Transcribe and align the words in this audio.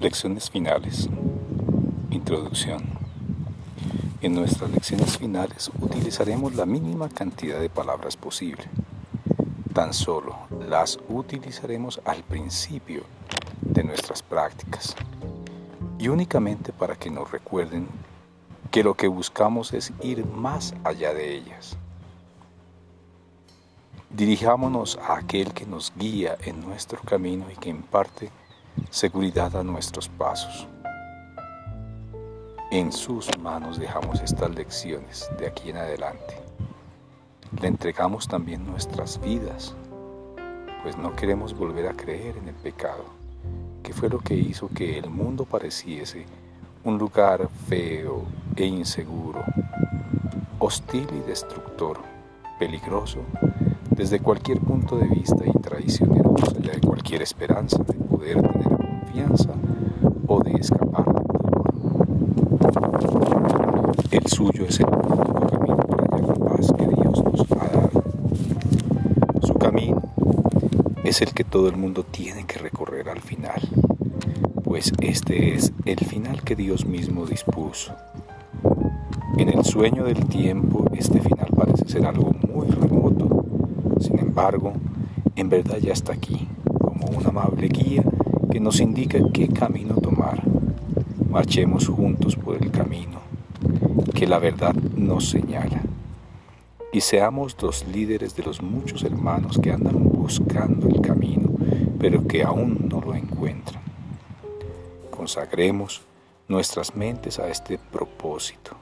Lecciones 0.00 0.48
finales. 0.48 1.10
Introducción. 2.08 2.82
En 4.22 4.34
nuestras 4.34 4.70
lecciones 4.70 5.18
finales 5.18 5.70
utilizaremos 5.78 6.54
la 6.54 6.64
mínima 6.64 7.10
cantidad 7.10 7.60
de 7.60 7.68
palabras 7.68 8.16
posible. 8.16 8.64
Tan 9.74 9.92
solo 9.92 10.38
las 10.66 10.98
utilizaremos 11.10 12.00
al 12.06 12.22
principio 12.22 13.02
de 13.60 13.84
nuestras 13.84 14.22
prácticas 14.22 14.96
y 15.98 16.08
únicamente 16.08 16.72
para 16.72 16.96
que 16.96 17.10
nos 17.10 17.30
recuerden 17.30 17.86
que 18.70 18.82
lo 18.82 18.94
que 18.94 19.06
buscamos 19.06 19.74
es 19.74 19.92
ir 20.02 20.24
más 20.24 20.72
allá 20.82 21.12
de 21.12 21.34
ellas. 21.34 21.76
Dirijámonos 24.08 24.96
a 24.96 25.18
aquel 25.18 25.52
que 25.52 25.66
nos 25.66 25.92
guía 25.94 26.38
en 26.46 26.62
nuestro 26.62 27.02
camino 27.02 27.44
y 27.52 27.56
que 27.56 27.68
imparte 27.68 28.30
seguridad 28.90 29.56
a 29.56 29.62
nuestros 29.62 30.08
pasos. 30.08 30.66
En 32.70 32.92
sus 32.92 33.28
manos 33.38 33.78
dejamos 33.78 34.20
estas 34.20 34.50
lecciones 34.54 35.28
de 35.38 35.46
aquí 35.46 35.70
en 35.70 35.76
adelante. 35.76 36.40
Le 37.60 37.68
entregamos 37.68 38.28
también 38.28 38.64
nuestras 38.66 39.20
vidas, 39.20 39.74
pues 40.82 40.96
no 40.96 41.14
queremos 41.16 41.56
volver 41.56 41.88
a 41.88 41.94
creer 41.94 42.36
en 42.36 42.48
el 42.48 42.54
pecado, 42.54 43.04
que 43.82 43.92
fue 43.92 44.08
lo 44.08 44.18
que 44.20 44.34
hizo 44.34 44.68
que 44.68 44.98
el 44.98 45.10
mundo 45.10 45.44
pareciese 45.44 46.26
un 46.84 46.96
lugar 46.96 47.48
feo 47.68 48.24
e 48.56 48.66
inseguro, 48.66 49.42
hostil 50.58 51.08
y 51.12 51.28
destructor, 51.28 51.98
peligroso 52.58 53.20
desde 53.90 54.20
cualquier 54.20 54.60
punto 54.60 54.96
de 54.96 55.08
vista 55.08 55.44
y 55.44 55.52
traicionero, 55.60 56.32
más 56.32 56.54
de 56.54 56.80
cualquier 56.80 57.22
esperanza 57.22 57.84
poder 58.20 58.42
tener 58.42 58.76
confianza 58.76 59.54
o 60.26 60.42
de 60.42 60.52
escapar 60.52 61.06
del 61.06 61.22
dolor. 63.06 63.92
El 64.10 64.26
suyo 64.26 64.66
es 64.68 64.78
el 64.80 64.86
único 64.88 65.46
camino 65.46 65.76
para 65.76 66.04
hallar 66.04 66.28
la 66.28 66.34
paz 66.34 66.72
que 66.76 66.86
Dios 66.86 67.24
nos 67.24 67.52
ha 67.52 67.66
dado. 67.66 68.04
Su 69.40 69.54
camino 69.54 70.02
es 71.02 71.22
el 71.22 71.32
que 71.32 71.44
todo 71.44 71.68
el 71.68 71.78
mundo 71.78 72.04
tiene 72.04 72.44
que 72.44 72.58
recorrer 72.58 73.08
al 73.08 73.20
final, 73.20 73.62
pues 74.64 74.92
este 75.00 75.54
es 75.54 75.72
el 75.86 76.00
final 76.00 76.42
que 76.42 76.56
Dios 76.56 76.84
mismo 76.84 77.24
dispuso. 77.24 77.94
En 79.38 79.48
el 79.48 79.64
sueño 79.64 80.04
del 80.04 80.26
tiempo, 80.26 80.84
este 80.92 81.20
final 81.20 81.48
parece 81.56 81.88
ser 81.88 82.04
algo 82.04 82.32
muy 82.52 82.68
remoto. 82.68 83.46
Sin 83.98 84.18
embargo, 84.18 84.74
en 85.36 85.48
verdad 85.48 85.78
ya 85.78 85.94
está 85.94 86.12
aquí, 86.12 86.46
como 87.00 87.18
una 87.18 87.28
amable 87.28 87.68
guía 87.68 88.02
que 88.50 88.60
nos 88.60 88.80
indica 88.80 89.18
qué 89.32 89.48
camino 89.48 89.94
tomar. 89.94 90.42
Marchemos 91.28 91.88
juntos 91.88 92.36
por 92.36 92.56
el 92.56 92.70
camino 92.70 93.20
que 94.14 94.26
la 94.26 94.38
verdad 94.38 94.74
nos 94.74 95.30
señala. 95.30 95.80
Y 96.92 97.00
seamos 97.00 97.56
los 97.62 97.86
líderes 97.86 98.34
de 98.34 98.42
los 98.42 98.60
muchos 98.60 99.04
hermanos 99.04 99.58
que 99.62 99.70
andan 99.70 100.02
buscando 100.02 100.88
el 100.88 101.00
camino, 101.00 101.50
pero 101.98 102.26
que 102.26 102.42
aún 102.42 102.88
no 102.88 103.00
lo 103.00 103.14
encuentran. 103.14 103.82
Consagremos 105.10 106.02
nuestras 106.48 106.96
mentes 106.96 107.38
a 107.38 107.48
este 107.48 107.78
propósito, 107.78 108.72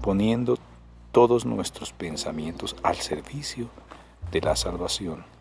poniendo 0.00 0.56
todos 1.12 1.44
nuestros 1.44 1.92
pensamientos 1.92 2.74
al 2.82 2.96
servicio 2.96 3.68
de 4.32 4.40
la 4.40 4.56
salvación 4.56 5.37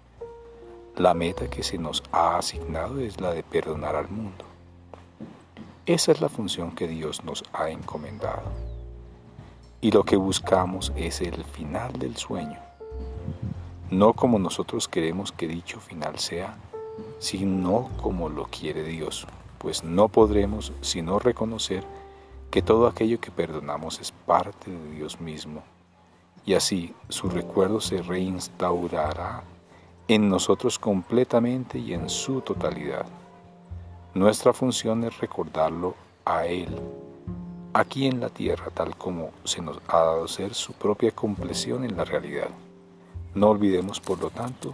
la 0.98 1.14
meta 1.14 1.48
que 1.48 1.62
se 1.62 1.78
nos 1.78 2.04
ha 2.12 2.38
asignado 2.38 3.00
es 3.00 3.22
la 3.22 3.32
de 3.32 3.44
perdonar 3.44 3.96
al 3.96 4.10
mundo. 4.10 4.46
Esa 5.86 6.12
es 6.12 6.22
la 6.22 6.30
función 6.30 6.72
que 6.72 6.88
Dios 6.88 7.24
nos 7.24 7.44
ha 7.54 7.70
encomendado. 7.70 8.44
Y 9.80 9.92
lo 9.92 10.04
que 10.04 10.18
buscamos 10.18 10.92
es 10.96 11.22
el 11.22 11.44
final 11.44 11.94
del 11.94 12.18
sueño. 12.18 12.60
No 13.92 14.14
como 14.14 14.40
nosotros 14.40 14.88
queremos 14.88 15.32
que 15.32 15.48
dicho 15.48 15.80
final 15.80 16.18
sea, 16.18 16.58
sino 17.20 17.90
como 18.02 18.28
lo 18.28 18.46
quiere 18.46 18.84
Dios, 18.84 19.28
pues 19.60 19.84
no 19.84 20.10
podremos 20.10 20.74
sino 20.82 21.20
reconocer 21.20 21.84
que 22.50 22.64
todo 22.64 22.88
aquello 22.88 23.22
que 23.22 23.32
perdonamos 23.32 24.00
es 24.00 24.12
parte 24.12 24.72
de 24.72 24.92
Dios 24.92 25.22
mismo, 25.22 25.62
y 26.46 26.56
así 26.56 26.94
su 27.10 27.30
recuerdo 27.30 27.82
se 27.82 28.02
reinstaurará 28.02 29.44
en 30.08 30.30
nosotros 30.30 30.80
completamente 30.80 31.80
y 31.80 31.94
en 31.94 32.10
su 32.10 32.42
totalidad. 32.42 33.06
Nuestra 34.14 34.54
función 34.54 35.04
es 35.04 35.18
recordarlo 35.20 35.96
a 36.24 36.46
Él, 36.46 36.80
aquí 37.74 38.08
en 38.08 38.20
la 38.20 38.30
tierra, 38.30 38.70
tal 38.74 38.96
como 38.96 39.32
se 39.44 39.62
nos 39.62 39.80
ha 39.88 39.98
dado 39.98 40.28
ser 40.28 40.54
su 40.54 40.74
propia 40.74 41.12
compleción 41.12 41.84
en 41.84 41.98
la 41.98 42.06
realidad. 42.06 42.50
No 43.36 43.50
olvidemos, 43.50 44.00
por 44.00 44.20
lo 44.20 44.30
tanto, 44.30 44.74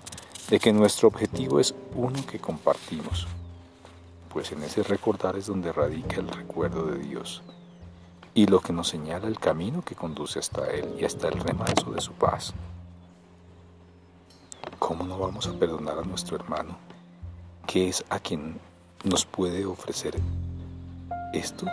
de 0.49 0.59
que 0.59 0.71
nuestro 0.71 1.07
objetivo 1.07 1.59
es 1.59 1.73
uno 1.95 2.19
que 2.29 2.39
compartimos, 2.39 3.27
pues 4.31 4.51
en 4.51 4.61
ese 4.63 4.83
recordar 4.83 5.35
es 5.35 5.47
donde 5.47 5.73
radica 5.73 6.17
el 6.17 6.27
recuerdo 6.27 6.85
de 6.85 6.99
Dios 6.99 7.41
y 8.35 8.47
lo 8.47 8.59
que 8.59 8.73
nos 8.73 8.89
señala 8.89 9.27
el 9.27 9.39
camino 9.39 9.83
que 9.83 9.95
conduce 9.95 10.39
hasta 10.39 10.69
Él 10.71 10.95
y 10.99 11.05
hasta 11.05 11.27
el 11.27 11.39
remanso 11.39 11.91
de 11.91 12.01
su 12.01 12.13
paz. 12.13 12.53
¿Cómo 14.83 15.05
no 15.05 15.17
vamos 15.17 15.47
a 15.47 15.53
perdonar 15.53 15.97
a 15.97 16.01
nuestro 16.01 16.35
hermano, 16.35 16.75
que 17.65 17.87
es 17.87 18.03
a 18.09 18.19
quien 18.19 18.59
nos 19.05 19.25
puede 19.25 19.65
ofrecer 19.65 20.19
esto? 21.33 21.65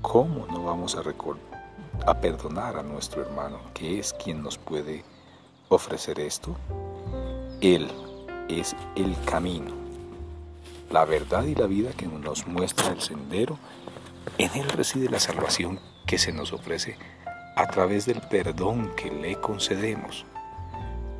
¿Cómo 0.00 0.46
no 0.46 0.64
vamos 0.64 0.96
a, 0.96 1.02
a 2.10 2.14
perdonar 2.18 2.78
a 2.78 2.82
nuestro 2.82 3.20
hermano, 3.20 3.58
que 3.74 3.98
es 3.98 4.14
quien 4.14 4.42
nos 4.42 4.56
puede 4.56 5.04
ofrecer 5.68 6.18
esto? 6.18 6.56
Él 7.60 7.90
es 8.48 8.74
el 8.96 9.14
camino, 9.26 9.72
la 10.90 11.04
verdad 11.04 11.44
y 11.44 11.54
la 11.54 11.66
vida 11.66 11.90
que 11.92 12.06
nos 12.06 12.46
muestra 12.46 12.92
el 12.92 13.02
sendero. 13.02 13.58
En 14.38 14.50
Él 14.54 14.70
reside 14.70 15.10
la 15.10 15.20
salvación 15.20 15.78
que 16.06 16.16
se 16.16 16.32
nos 16.32 16.54
ofrece 16.54 16.96
a 17.54 17.66
través 17.66 18.06
del 18.06 18.22
perdón 18.22 18.92
que 18.96 19.10
le 19.10 19.38
concedemos 19.38 20.24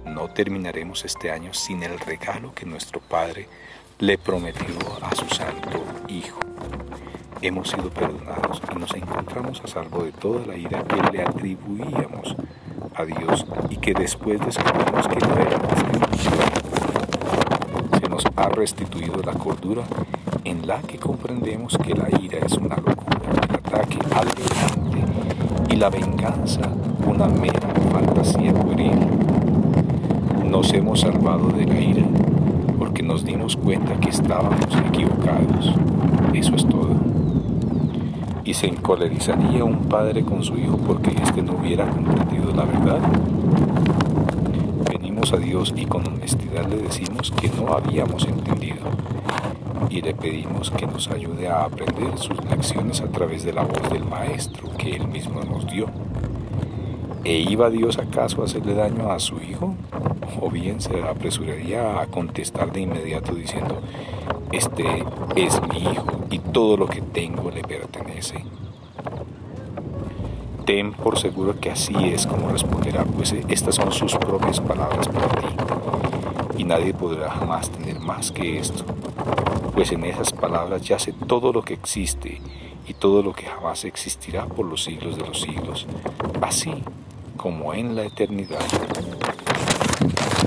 no 0.05 0.29
terminaremos 0.29 1.05
este 1.05 1.31
año 1.31 1.55
sin 1.55 1.83
el 1.83 1.99
regalo 1.99 2.55
que 2.55 2.67
nuestro 2.67 3.01
Padre 3.01 3.49
le 3.99 4.19
prometió 4.19 4.77
a 5.01 5.15
su 5.15 5.27
Santo 5.29 5.85
Hijo. 6.09 6.41
Hemos 7.41 7.71
sido 7.71 7.91
perdonados 7.91 8.61
y 8.71 8.79
nos 8.79 8.95
encontramos 8.95 9.61
a 9.65 9.67
salvo 9.67 10.05
de 10.05 10.13
toda 10.13 10.47
la 10.47 10.57
ira 10.57 10.83
que 10.85 10.97
le 11.13 11.23
atribuíamos 11.23 12.37
a 12.95 13.05
Dios 13.05 13.47
y 13.71 13.77
que 13.77 13.95
después 13.95 14.41
descubrimos 14.41 15.09
que 15.09 15.17
no 15.17 15.37
era 15.37 15.59
más 15.59 15.83
que 17.91 18.01
Se 18.01 18.09
nos 18.09 18.25
ha 18.37 18.49
restituido 18.49 19.23
la 19.23 19.33
cordura 19.35 19.83
en 20.45 20.67
la 20.67 20.81
que 20.83 20.99
comprendemos 20.99 21.79
que 21.79 21.95
la 21.95 22.09
ira 22.21 22.39
es 22.45 22.53
una 22.55 22.77
locura, 22.77 23.21
el 23.31 23.55
ataque 23.57 23.99
al 24.15 24.29
y 25.73 25.77
la 25.77 25.89
venganza 25.89 26.61
una 27.07 27.27
mera 27.27 27.61
fantasía 27.91 28.53
pueril 28.53 29.32
nos 30.53 30.71
hemos 30.75 31.01
salvado 31.01 31.49
de 31.49 31.65
la 31.65 31.81
ira 31.81 32.05
porque 32.79 33.03
nos 33.03 33.25
dimos 33.25 33.57
cuenta 33.57 33.99
que 33.99 34.11
estábamos 34.11 34.69
equivocados. 34.87 35.75
Eso 36.35 36.55
es 36.55 36.67
todo. 36.67 36.91
¿Y 38.45 38.53
se 38.53 38.67
encolerizaría 38.67 39.65
un 39.65 39.79
padre 39.87 40.23
con 40.23 40.45
su 40.45 40.59
hijo 40.59 40.77
porque 40.77 41.11
éste 41.23 41.41
no 41.41 41.55
hubiera 41.55 41.89
comprendido 41.89 42.53
la 42.55 42.67
verdad? 42.67 42.99
Venimos 44.91 45.33
a 45.33 45.39
Dios 45.39 45.73
y 45.75 45.87
con 45.87 46.07
honestidad 46.07 46.69
le 46.69 46.83
decimos 46.83 47.33
que 47.33 47.49
no 47.49 47.73
habíamos 47.73 48.27
entendido 48.27 48.83
y 49.89 50.03
le 50.03 50.13
pedimos 50.13 50.71
que 50.71 50.87
nos 50.87 51.09
ayude 51.09 51.49
a 51.49 51.65
aprender 51.65 52.19
sus 52.19 52.37
lecciones 52.45 53.01
a 53.01 53.07
través 53.07 53.43
de 53.45 53.55
la 53.55 53.63
voz 53.63 53.89
del 53.91 54.05
Maestro 54.05 54.69
que 54.77 54.97
Él 54.97 55.09
mismo 55.09 55.41
nos 55.45 55.67
dio. 55.67 55.87
¿E 57.25 57.39
iba 57.39 57.71
Dios 57.71 57.99
acaso 57.99 58.43
a 58.43 58.45
hacerle 58.45 58.75
daño 58.75 59.11
a 59.11 59.19
su 59.19 59.37
hijo? 59.41 59.75
O 60.41 60.51
bien 60.51 60.81
se 60.81 61.03
apresuraría 61.03 62.01
a 62.01 62.07
contestar 62.07 62.73
de 62.73 62.81
inmediato 62.81 63.35
diciendo, 63.35 63.81
este 64.53 65.05
es 65.37 65.61
mi 65.69 65.79
hijo 65.79 66.27
y 66.31 66.39
todo 66.39 66.77
lo 66.77 66.87
que 66.87 67.01
tengo 67.01 67.51
le 67.51 67.63
pertenece. 67.63 68.45
Ten 70.65 70.93
por 70.93 71.19
seguro 71.19 71.59
que 71.59 71.71
así 71.71 71.95
es 72.05 72.27
como 72.27 72.51
responderá, 72.51 73.05
pues 73.05 73.33
estas 73.49 73.75
son 73.75 73.93
sus 73.93 74.15
propias 74.17 74.61
palabras 74.61 75.09
para 75.09 75.29
ti, 75.29 75.47
y 76.59 76.65
nadie 76.65 76.95
podrá 76.95 77.31
jamás 77.31 77.71
tener 77.71 77.99
más 77.99 78.31
que 78.31 78.59
esto, 78.59 78.85
pues 79.75 79.91
en 79.91 80.05
esas 80.05 80.33
palabras 80.33 80.83
yace 80.83 81.13
todo 81.13 81.53
lo 81.53 81.63
que 81.63 81.75
existe 81.75 82.41
y 82.87 82.95
todo 82.95 83.23
lo 83.23 83.33
que 83.33 83.47
jamás 83.47 83.85
existirá 83.85 84.47
por 84.47 84.67
los 84.67 84.85
siglos 84.85 85.17
de 85.17 85.27
los 85.27 85.41
siglos, 85.41 85.87
así 86.41 86.85
como 87.37 87.75
en 87.75 87.97
la 87.97 88.05
eternidad. 88.05 88.61
Thank 89.95 90.37
you. 90.37 90.42